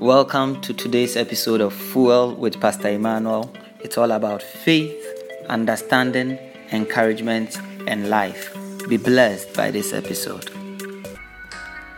Welcome 0.00 0.60
to 0.60 0.74
today's 0.74 1.16
episode 1.16 1.62
of 1.62 1.72
Fuel 1.72 2.34
with 2.34 2.60
Pastor 2.60 2.90
Emmanuel. 2.90 3.50
It's 3.80 3.96
all 3.96 4.10
about 4.12 4.42
faith, 4.42 4.94
understanding, 5.48 6.38
encouragement, 6.70 7.56
and 7.86 8.10
life. 8.10 8.54
Be 8.90 8.98
blessed 8.98 9.54
by 9.54 9.70
this 9.70 9.94
episode. 9.94 10.50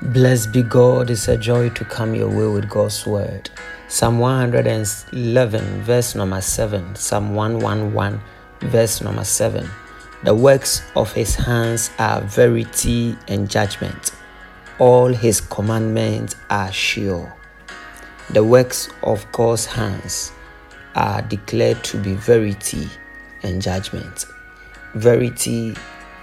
Blessed 0.00 0.53
be 0.53 0.62
God, 0.62 1.11
it's 1.11 1.26
a 1.26 1.37
joy 1.37 1.71
to 1.71 1.84
come 1.84 2.14
your 2.14 2.29
way 2.29 2.46
with 2.54 2.70
God's 2.70 3.04
word. 3.04 3.50
Psalm 3.88 4.20
111, 4.20 5.82
verse 5.82 6.14
number 6.14 6.40
7. 6.40 6.94
Psalm 6.94 7.34
111, 7.34 8.20
verse 8.60 9.00
number 9.02 9.24
7. 9.24 9.68
The 10.22 10.36
works 10.36 10.82
of 10.94 11.12
his 11.12 11.34
hands 11.34 11.90
are 11.98 12.20
verity 12.20 13.16
and 13.26 13.50
judgment. 13.50 14.12
All 14.78 15.08
his 15.08 15.40
commandments 15.40 16.36
are 16.48 16.70
sure. 16.70 17.34
The 18.30 18.45
works 18.45 18.90
of 19.03 19.25
God's 19.32 19.64
hands 19.64 20.32
are 20.94 21.22
declared 21.22 21.82
to 21.84 21.96
be 21.96 22.14
verity 22.14 22.86
and 23.43 23.62
judgment. 23.62 24.26
Verity 24.94 25.75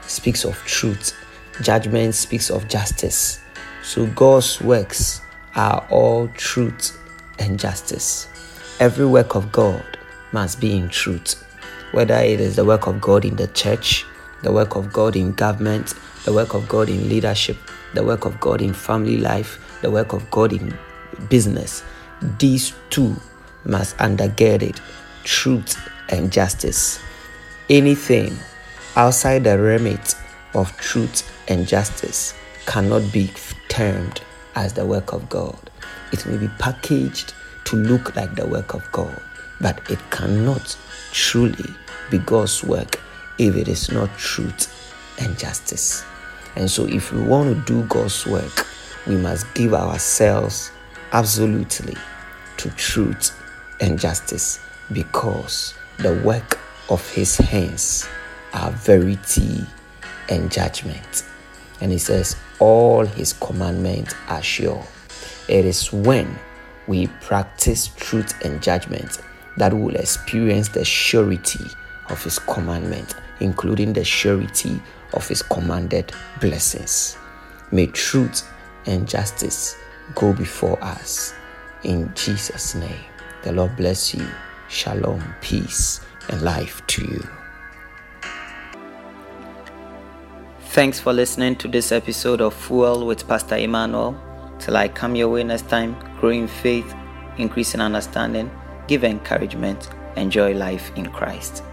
speaks 0.01 0.45
of 0.45 0.55
truth, 0.65 1.17
judgment 1.63 2.13
speaks 2.13 2.51
of 2.51 2.67
justice. 2.67 3.39
So 3.81 4.05
God's 4.07 4.61
works 4.61 5.21
are 5.55 5.83
all 5.89 6.27
truth 6.35 6.99
and 7.39 7.59
justice. 7.59 8.27
Every 8.79 9.07
work 9.07 9.35
of 9.35 9.51
God 9.51 9.97
must 10.31 10.61
be 10.61 10.77
in 10.77 10.89
truth, 10.89 11.43
whether 11.91 12.15
it 12.15 12.39
is 12.39 12.55
the 12.55 12.65
work 12.65 12.85
of 12.85 13.01
God 13.01 13.25
in 13.25 13.35
the 13.35 13.47
church, 13.47 14.05
the 14.43 14.51
work 14.51 14.75
of 14.75 14.93
God 14.93 15.15
in 15.15 15.31
government, 15.33 15.95
the 16.23 16.33
work 16.33 16.53
of 16.53 16.67
God 16.67 16.89
in 16.89 17.09
leadership, 17.09 17.57
the 17.95 18.03
work 18.03 18.25
of 18.25 18.39
God 18.39 18.61
in 18.61 18.73
family 18.73 19.17
life, 19.17 19.79
the 19.81 19.89
work 19.89 20.13
of 20.13 20.29
God 20.29 20.53
in 20.53 20.77
business 21.29 21.83
these 22.39 22.73
two 22.89 23.15
must 23.65 23.97
undergird 23.97 24.61
it 24.61 24.79
truth 25.23 25.77
and 26.09 26.31
justice. 26.31 26.99
Anything 27.69 28.37
outside 28.95 29.43
the 29.43 29.57
remit 29.57 30.15
of 30.53 30.75
truth 30.77 31.31
and 31.47 31.67
justice 31.67 32.33
cannot 32.65 33.11
be 33.11 33.31
termed 33.67 34.21
as 34.55 34.73
the 34.73 34.85
work 34.85 35.13
of 35.13 35.27
God. 35.29 35.57
It 36.11 36.25
may 36.25 36.37
be 36.37 36.47
packaged 36.59 37.33
to 37.65 37.75
look 37.75 38.15
like 38.15 38.35
the 38.35 38.45
work 38.45 38.73
of 38.73 38.89
God, 38.91 39.19
but 39.59 39.79
it 39.89 39.99
cannot 40.11 40.77
truly 41.11 41.73
be 42.11 42.19
God's 42.19 42.63
work 42.63 42.99
if 43.37 43.55
it 43.55 43.67
is 43.67 43.91
not 43.91 44.15
truth 44.17 44.71
and 45.19 45.37
justice. 45.37 46.05
And 46.55 46.69
so, 46.69 46.85
if 46.85 47.11
we 47.11 47.21
want 47.21 47.53
to 47.53 47.73
do 47.73 47.85
God's 47.87 48.25
work, 48.25 48.65
we 49.05 49.17
must 49.17 49.51
give 49.55 49.73
ourselves 49.73 50.71
absolutely 51.15 51.95
to 52.57 52.69
truth 52.71 53.41
and 53.79 53.97
justice 53.97 54.59
because 54.91 55.73
the 55.99 56.13
work 56.25 56.59
of 56.89 57.09
his 57.09 57.37
hands 57.37 58.05
are 58.53 58.69
verity 58.71 59.65
and 60.27 60.51
judgment. 60.51 61.23
And 61.79 61.89
he 61.89 61.97
says, 61.97 62.35
All 62.59 63.05
his 63.05 63.31
commandments 63.31 64.13
are 64.27 64.43
sure. 64.43 64.85
It 65.47 65.63
is 65.63 65.93
when 65.93 66.37
we 66.85 67.07
practice 67.21 67.87
truth 67.95 68.33
and 68.43 68.61
judgment 68.61 69.21
that 69.55 69.73
we 69.73 69.83
will 69.83 69.95
experience 69.95 70.67
the 70.67 70.83
surety 70.83 71.63
of 72.09 72.21
his 72.21 72.39
commandment, 72.39 73.15
including 73.39 73.93
the 73.93 74.03
surety 74.03 74.81
of 75.13 75.25
his 75.29 75.41
commanded 75.41 76.11
blessings. 76.41 77.17
May 77.71 77.87
truth 77.87 78.51
and 78.85 79.07
justice 79.07 79.77
go 80.13 80.33
before 80.33 80.81
us 80.83 81.33
in 81.83 82.11
Jesus' 82.15 82.75
name. 82.75 83.05
The 83.43 83.51
Lord 83.51 83.75
bless 83.75 84.13
you. 84.13 84.27
Shalom, 84.69 85.23
peace, 85.41 86.01
and 86.29 86.41
life 86.41 86.85
to 86.87 87.03
you. 87.03 87.27
Thanks 90.69 90.99
for 90.99 91.13
listening 91.13 91.55
to 91.57 91.67
this 91.67 91.91
episode 91.91 92.41
of 92.41 92.53
Fuel 92.53 93.05
with 93.05 93.27
Pastor 93.27 93.55
Emmanuel. 93.55 94.19
Till 94.59 94.75
I 94.75 94.87
come 94.87 95.15
your 95.15 95.29
way 95.29 95.43
next 95.43 95.69
time, 95.69 95.95
grow 96.19 96.29
in 96.29 96.47
faith, 96.47 96.93
increase 97.37 97.73
in 97.73 97.81
understanding, 97.81 98.51
give 98.87 99.03
encouragement, 99.03 99.89
enjoy 100.15 100.53
life 100.53 100.91
in 100.95 101.05
Christ. 101.05 101.63